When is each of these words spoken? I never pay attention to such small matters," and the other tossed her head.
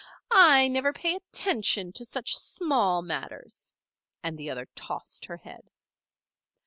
I 0.33 0.67
never 0.67 0.93
pay 0.93 1.15
attention 1.17 1.91
to 1.93 2.05
such 2.05 2.35
small 2.35 3.03
matters," 3.03 3.71
and 4.23 4.35
the 4.35 4.49
other 4.49 4.65
tossed 4.73 5.25
her 5.25 5.37
head. 5.37 5.69